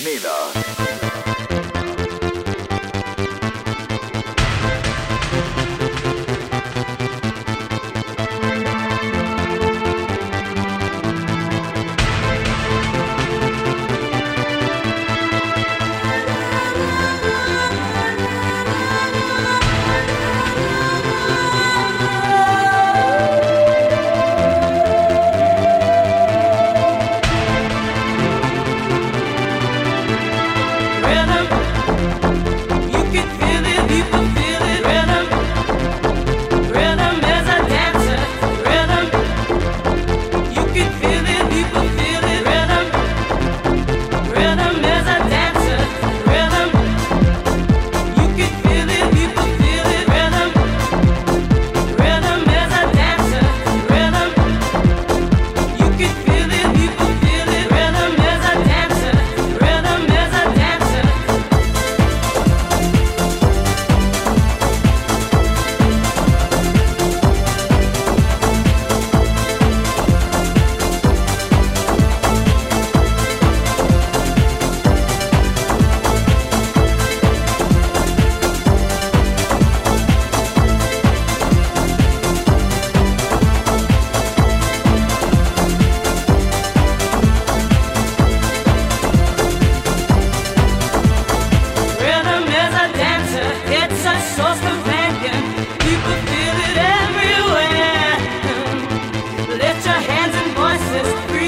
[0.00, 0.37] Bienvenidos.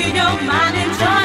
[0.08, 1.19] your mind and talk.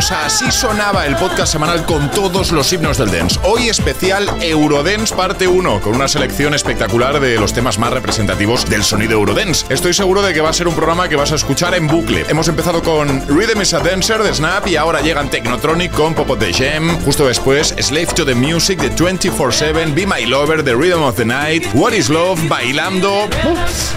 [0.00, 3.38] Así Sonaba, el podcast semanal con todos los himnos del dance.
[3.42, 8.82] Hoy especial Eurodance parte 1, con una selección espectacular de los temas más representativos del
[8.82, 9.66] sonido Eurodance.
[9.68, 12.24] Estoy seguro de que va a ser un programa que vas a escuchar en bucle.
[12.30, 16.30] Hemos empezado con Rhythm is a Dancer de Snap y ahora llegan Technotronic con Pop
[16.30, 16.98] of the Jam.
[17.04, 21.26] Justo después, Slave to the Music de 24-7, Be My Lover de Rhythm of the
[21.26, 23.28] Night, What is Love, Bailando.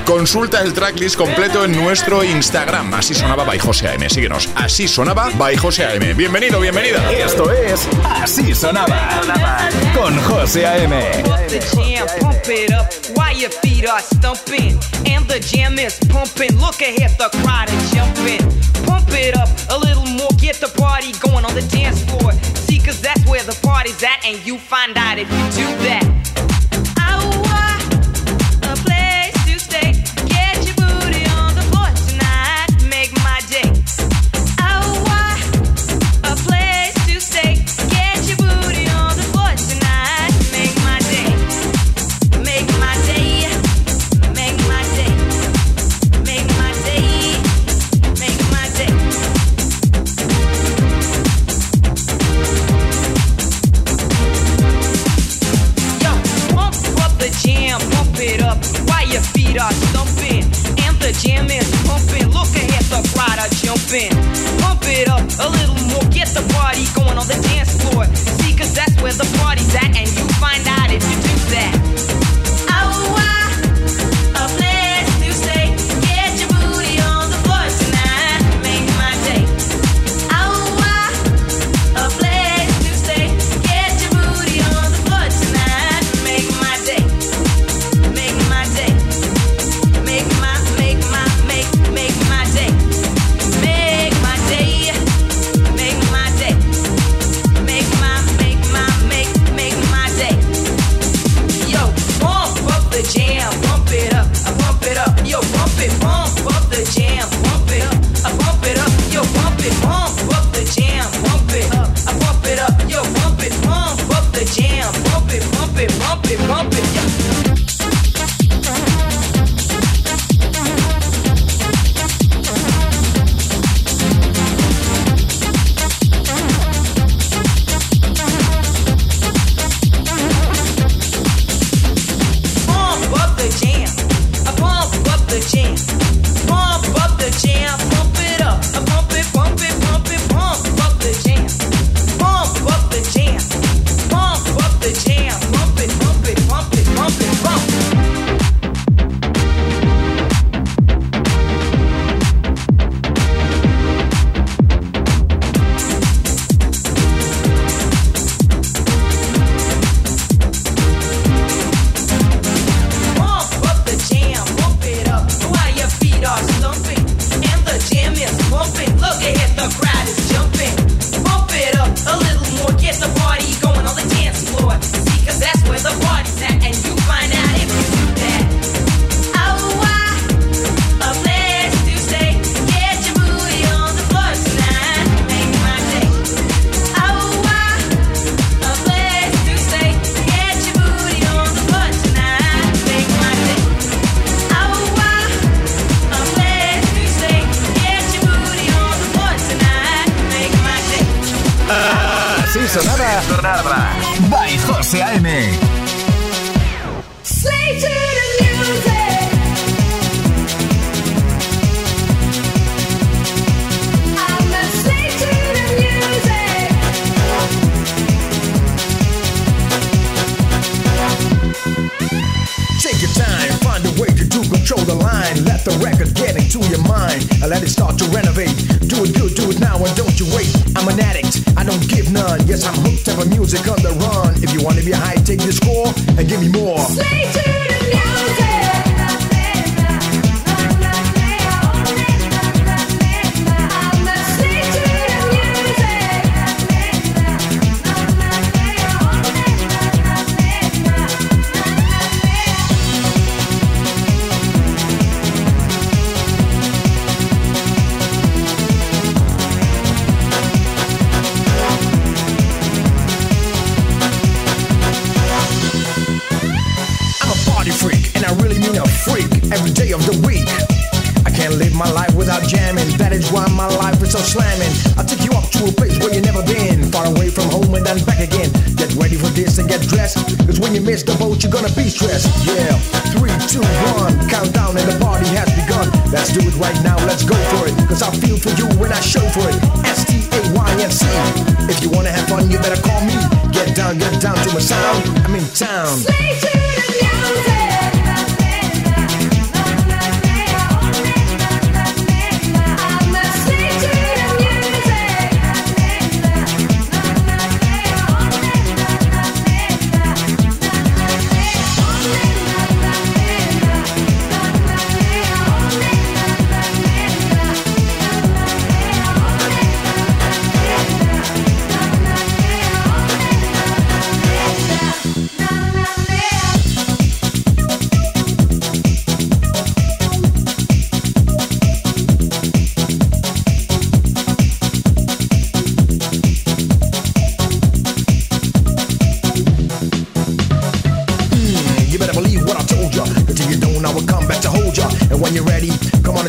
[0.05, 2.93] Consulta el tracklist completo en nuestro Instagram.
[2.93, 4.09] Así sonaba by José A.M.
[4.09, 4.49] Síguenos.
[4.55, 5.92] Así sonaba by José A.M.
[5.99, 7.11] Bienvenido, bienvenida.
[7.11, 9.21] Esto es Así sonaba
[9.95, 11.23] con José A.M.
[12.19, 14.79] Pump it up while your feet are stumping.
[15.05, 16.57] And the jam is pumping.
[16.59, 18.41] Look ahead, the crowd is jumping.
[18.87, 20.31] Pump it up a little more.
[20.39, 22.31] Get the party going on the dance floor.
[22.55, 24.25] See, cause that's where the party's at.
[24.25, 26.22] And you find out if you do that.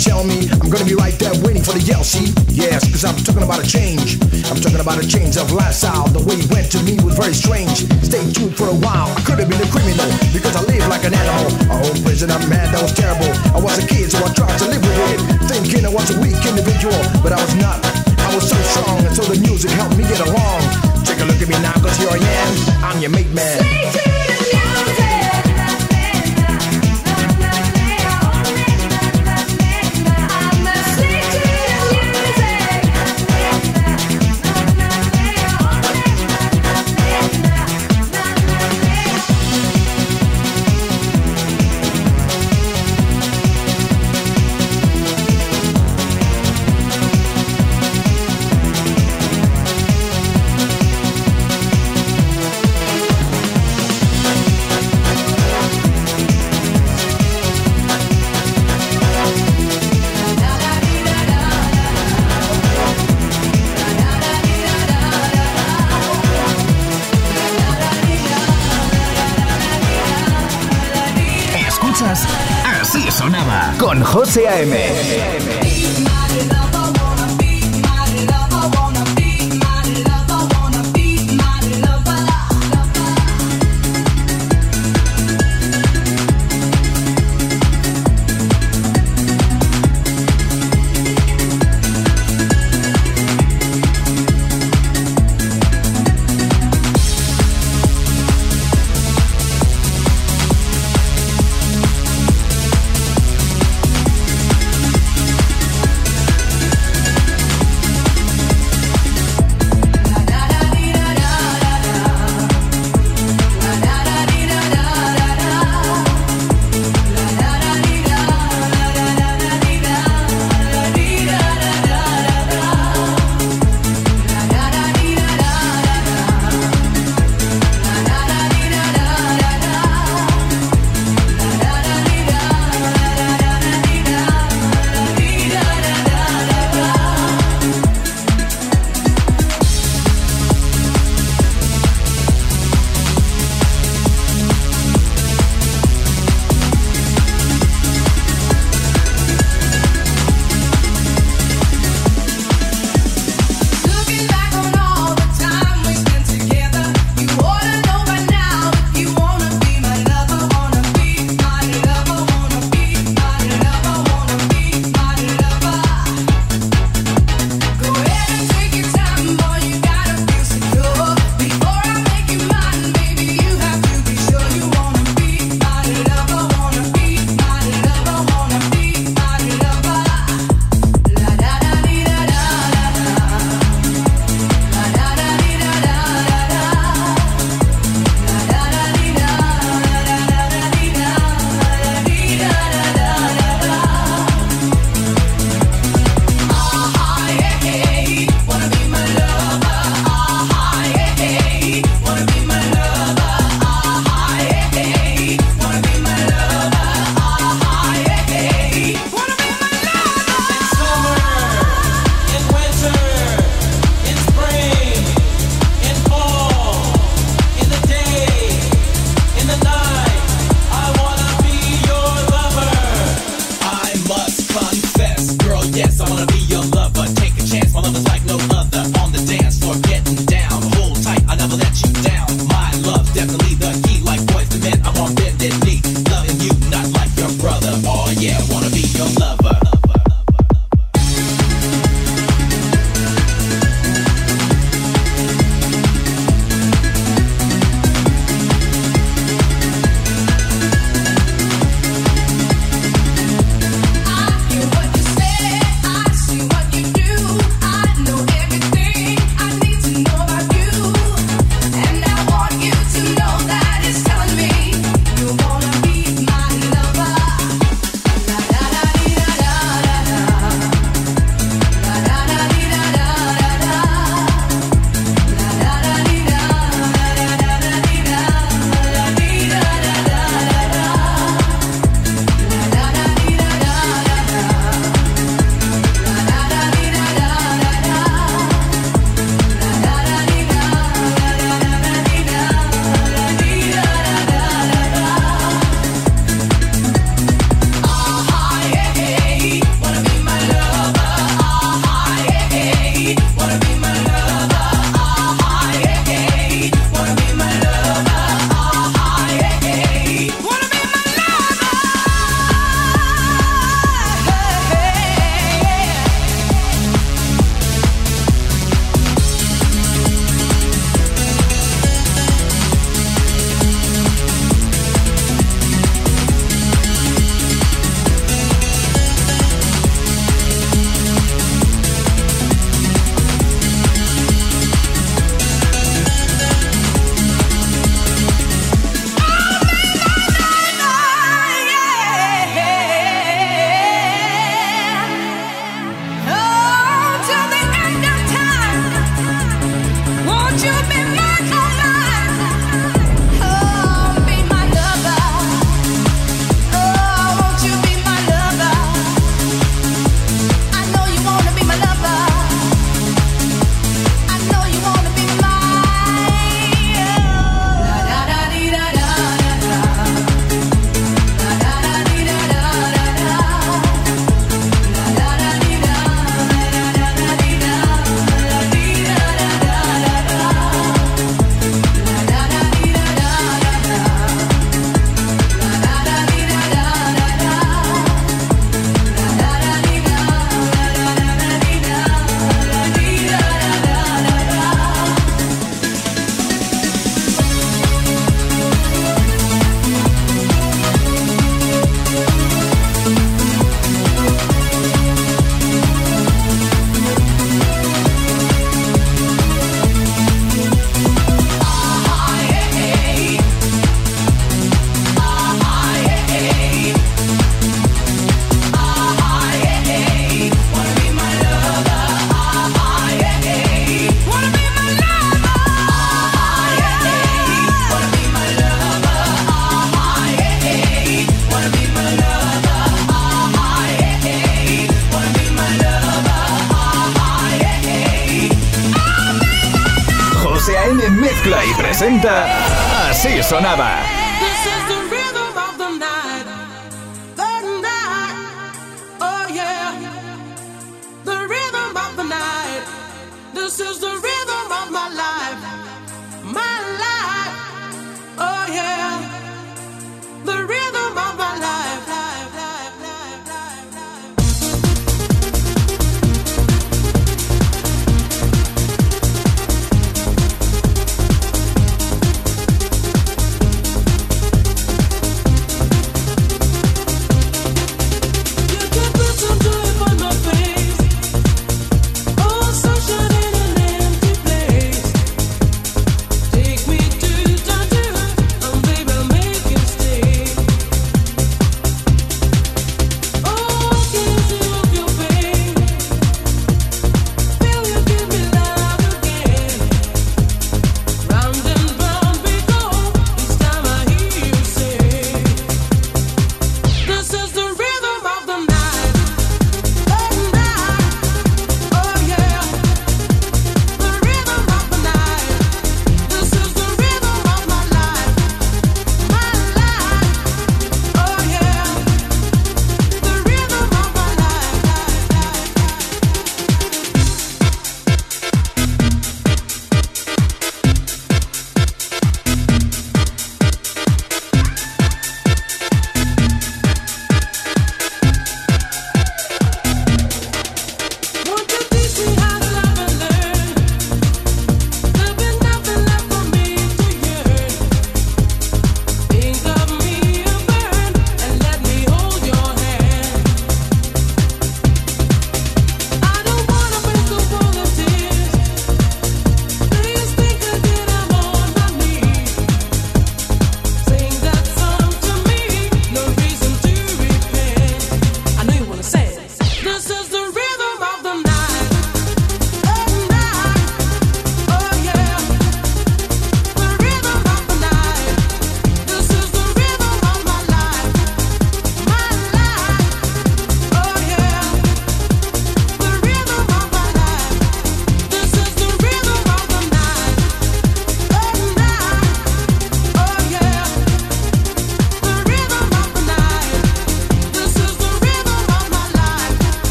[0.00, 0.48] Tell me.
[0.48, 2.32] I'm gonna be right there waiting for the yell, see?
[2.48, 4.16] Yes, cause I'm talking about a change.
[4.48, 6.08] I'm talking about a change of lifestyle.
[6.08, 7.84] The way it went to me was very strange.
[8.00, 9.12] Stay tuned for a while.
[9.12, 11.52] I could have been a criminal because I live like an animal.
[11.68, 13.28] I home prison, I'm mad, that was terrible.
[13.52, 15.20] I was a kid, so I tried to live with it.
[15.52, 17.84] Thinking I was a weak individual, but I was not.
[18.24, 20.60] I was so strong, and so the music helped me get along.
[21.04, 22.50] Take a look at me now, cause here I am.
[22.88, 24.29] I'm your mate man.
[74.12, 75.39] José A.M.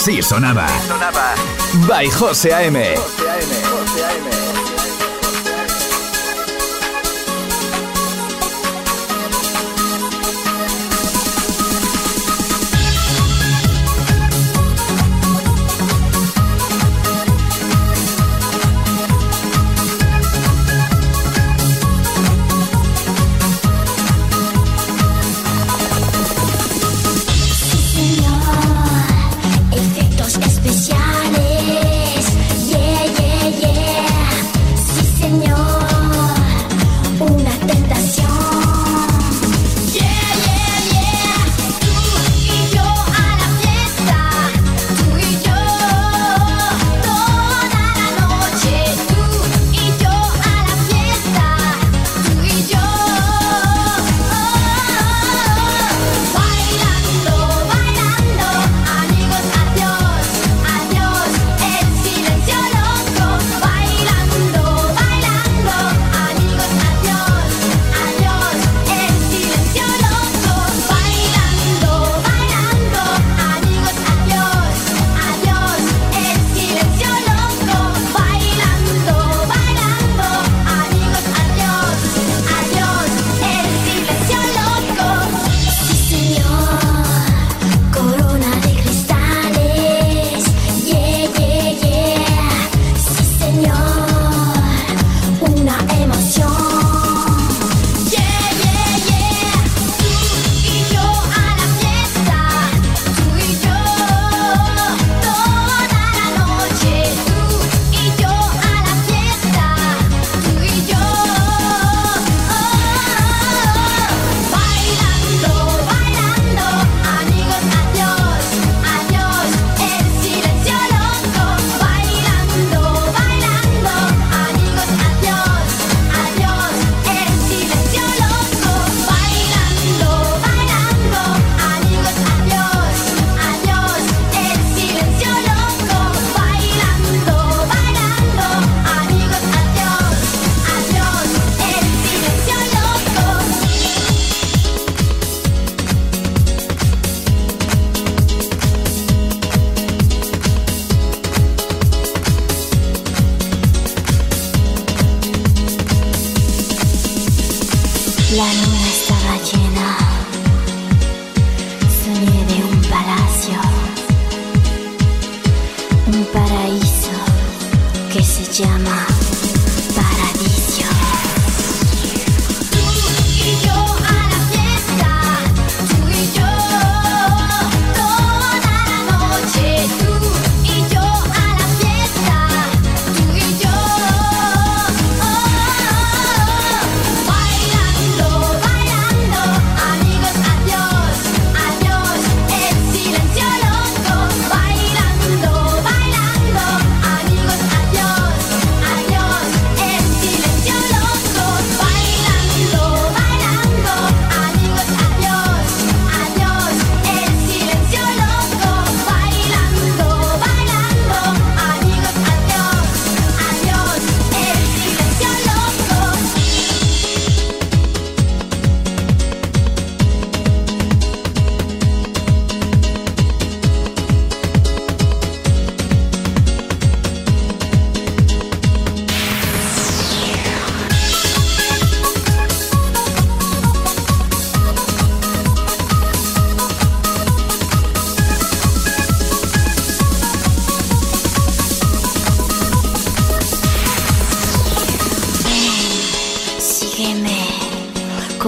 [0.00, 0.68] Así sonaba.
[0.86, 1.34] Sonaba.
[1.88, 2.94] By José A.M.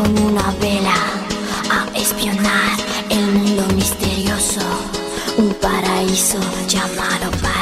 [0.02, 0.94] como una vela
[1.70, 2.78] a espionar
[3.10, 4.62] el mundo misterioso,
[5.36, 7.59] un paraíso llamado paraíso.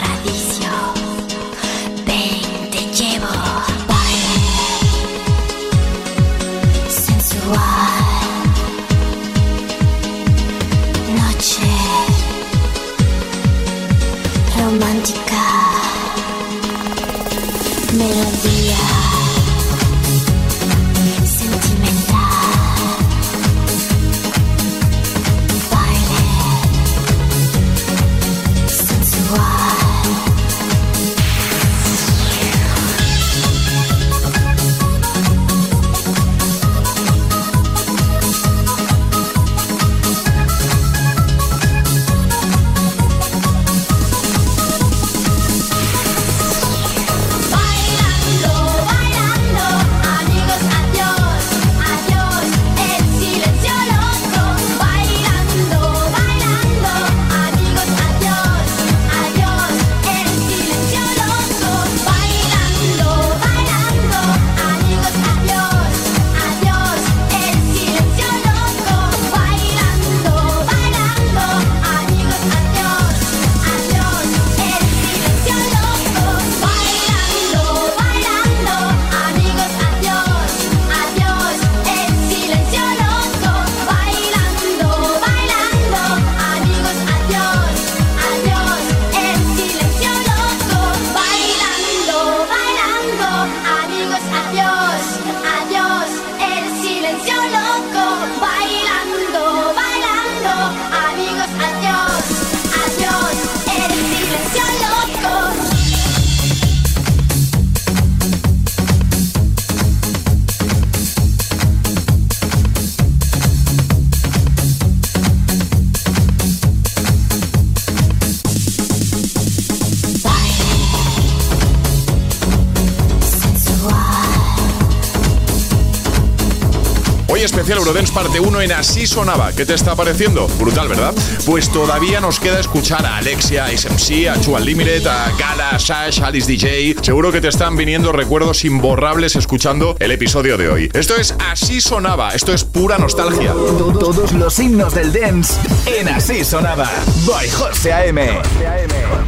[127.68, 129.52] Especial Eurodance parte 1 en Así Sonaba.
[129.52, 130.48] ¿Qué te está pareciendo?
[130.58, 131.12] Brutal, ¿verdad?
[131.44, 135.78] Pues todavía nos queda escuchar a Alexia, a SMC, a Chua Limited, a Gala, a
[135.78, 136.96] Sash, Alice DJ.
[137.02, 140.90] Seguro que te están viniendo recuerdos imborrables escuchando el episodio de hoy.
[140.94, 142.30] Esto es Así Sonaba.
[142.30, 143.52] Esto es pura nostalgia.
[143.52, 145.52] To- Todos los himnos del dance
[145.98, 146.88] en Así Sonaba.
[147.26, 148.40] By José A.M.
[148.62, 149.27] Call me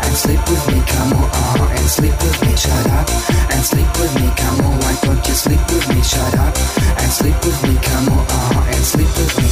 [0.15, 3.07] sleep with me, come on, oh, and sleep with me, shut up,
[3.51, 6.53] and sleep with me, come on, why don't you sleep with me, shut up,
[6.99, 9.51] and sleep with me, come on, oh, and sleep with me.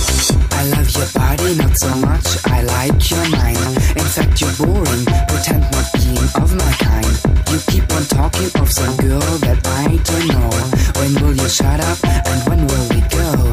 [0.60, 3.58] I love your body, not so much, I like your mind.
[3.96, 4.06] In
[4.40, 7.16] you're boring, pretend not being of my kind.
[7.52, 10.50] You keep on talking of some girl that I don't know.
[11.00, 13.49] When will you shut up, and when will we go?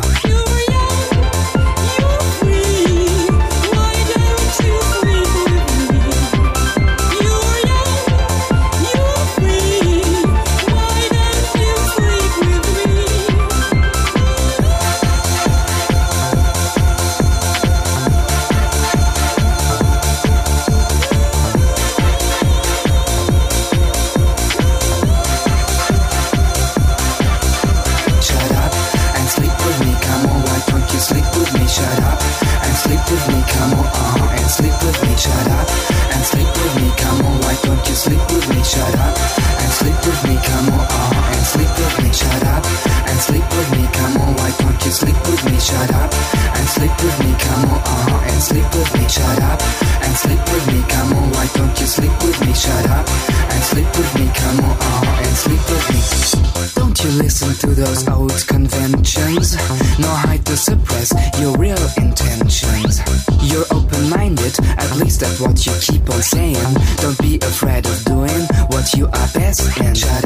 [57.77, 59.55] those old conventions.
[59.99, 63.01] No hide to suppress your real intentions.
[63.43, 66.75] You're open minded, at least that's what you keep on saying.
[66.97, 69.95] Don't be afraid of doing what you are best in.
[69.95, 70.26] Shut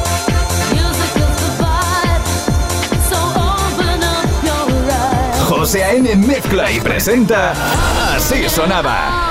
[5.61, 6.15] José A.M.
[6.15, 7.53] mezcla y presenta
[8.15, 9.30] Así sonaba.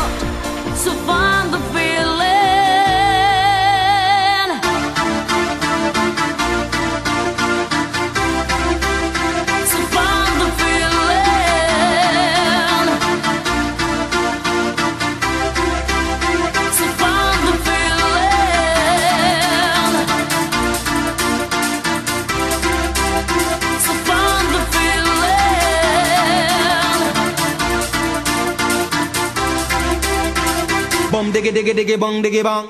[31.41, 32.69] Diggy diggy diggy bong diggy bong.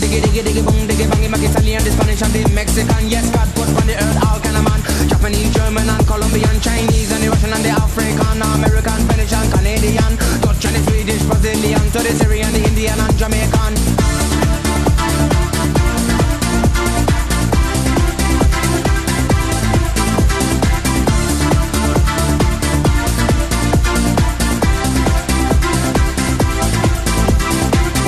[0.00, 1.30] Diggy diggy diggy bong diggy bang.
[1.30, 2.32] Make Italian, Spanish and
[11.92, 13.74] to the Syrian, the Indian and Jamaican.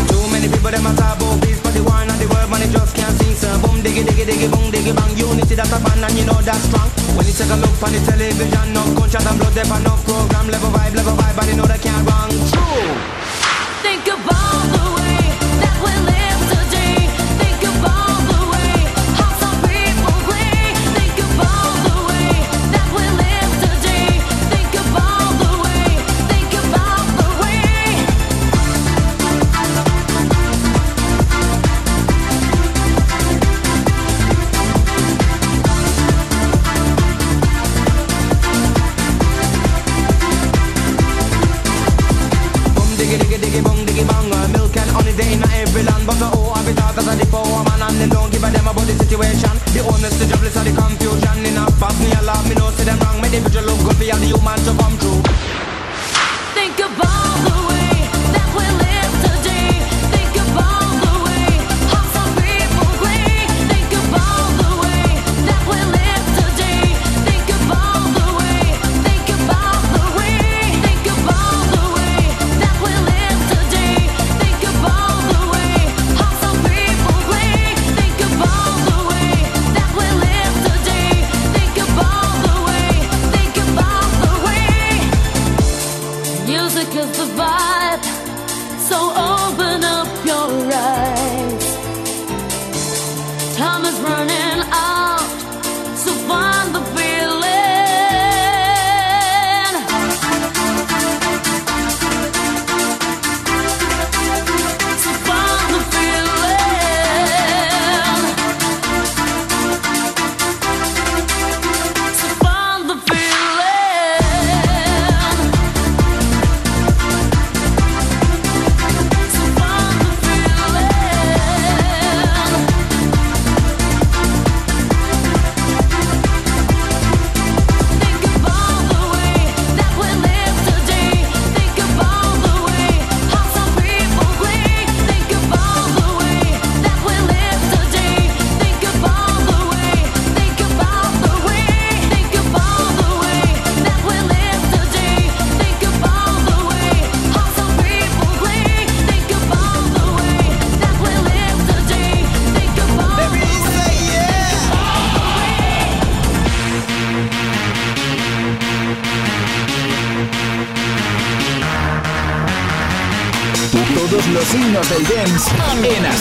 [0.07, 2.61] Too many people them a talk about peace, but the war and the world man
[2.61, 3.35] they just can't sing.
[3.35, 6.39] So boom diggy diggy diggy boom diggy bang, unity that's a band and you know
[6.43, 6.89] that's strong.
[7.17, 10.12] When you take a look on the television, no gunshot and blood, there no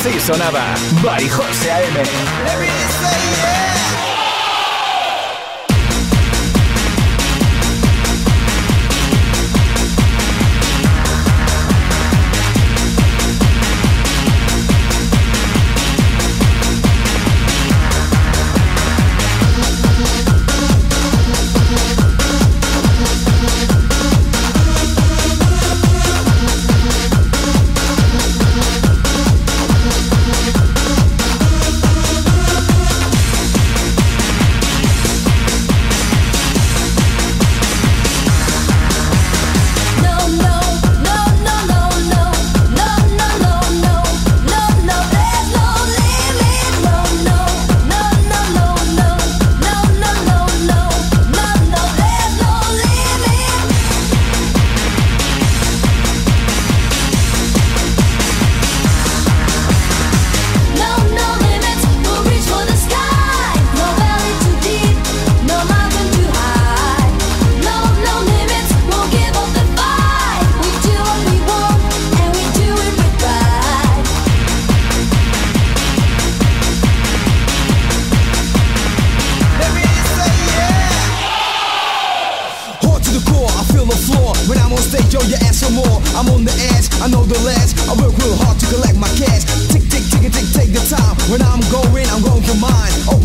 [0.01, 0.73] Así sonaba.
[1.03, 2.40] By José A.M.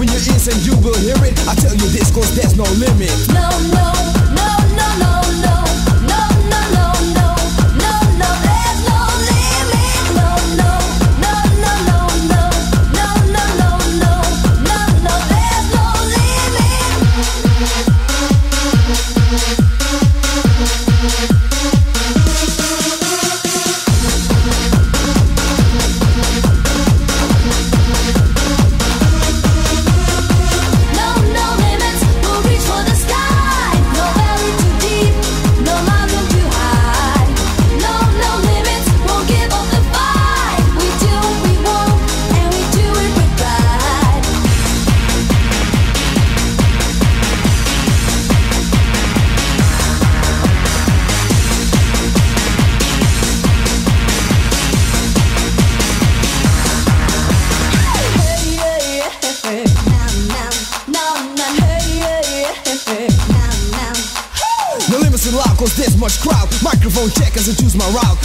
[0.09, 1.35] your ears and you will hear it.
[1.49, 3.11] I tell you this, cause there's no limit.
[3.33, 4.06] No, no, no, no,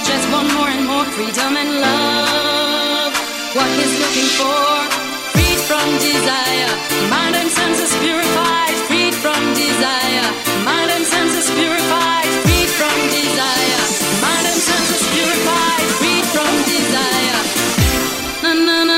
[0.00, 3.12] just want more and more freedom and love.
[3.54, 4.66] What he's looking for,
[5.34, 6.72] freed from desire,
[7.10, 10.26] mind and senses purified, freed from desire,
[10.66, 13.82] mind and senses purified, freed from desire,
[14.24, 17.40] mind and senses purified, freed from desire.
[18.42, 18.93] Na na na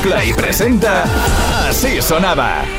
[0.00, 1.04] mezcla y presenta
[1.68, 2.69] Así sonaba.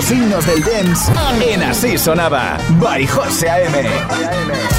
[0.00, 4.69] los himnos del dance en Así Sonaba, by José A.M.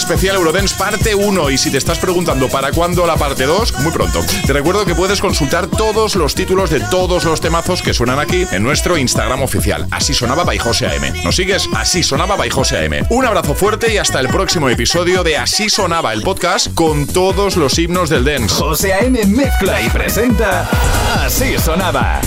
[0.00, 3.92] especial Eurodance parte 1 y si te estás preguntando para cuándo la parte 2, muy
[3.92, 4.20] pronto.
[4.46, 8.46] Te recuerdo que puedes consultar todos los títulos de todos los temazos que suenan aquí
[8.50, 9.86] en nuestro Instagram oficial.
[9.90, 11.22] Así sonaba by José AM.
[11.22, 11.68] ¿Nos sigues?
[11.74, 13.06] Así sonaba by José AM.
[13.10, 17.56] Un abrazo fuerte y hasta el próximo episodio de Así sonaba el podcast con todos
[17.56, 18.54] los himnos del dance.
[18.54, 20.66] José AM mezcla y presenta
[21.22, 22.20] Así sonaba.